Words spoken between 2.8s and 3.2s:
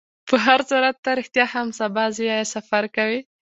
کوې؟